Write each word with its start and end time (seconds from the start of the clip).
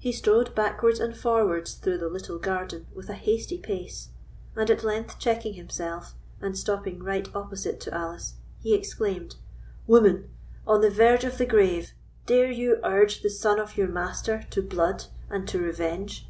He 0.00 0.10
strode 0.10 0.56
backwards 0.56 0.98
and 0.98 1.16
forwards 1.16 1.74
through 1.74 1.98
the 1.98 2.08
little 2.08 2.36
garden 2.36 2.88
with 2.92 3.08
a 3.08 3.14
hasty 3.14 3.58
pace; 3.58 4.08
and 4.56 4.68
at 4.68 4.82
length 4.82 5.20
checking 5.20 5.54
himself, 5.54 6.16
and 6.40 6.58
stopping 6.58 7.00
right 7.00 7.28
opposite 7.32 7.78
to 7.82 7.94
Alice, 7.94 8.34
he 8.58 8.74
exclaimed: 8.74 9.36
"Woman! 9.86 10.30
on 10.66 10.80
the 10.80 10.90
verge 10.90 11.22
of 11.22 11.38
the 11.38 11.46
grave, 11.46 11.92
dare 12.26 12.50
you 12.50 12.80
urge 12.82 13.22
the 13.22 13.30
son 13.30 13.60
of 13.60 13.76
your 13.76 13.86
master 13.86 14.46
to 14.50 14.62
blood 14.62 15.04
and 15.30 15.46
to 15.46 15.60
revenge?" 15.60 16.28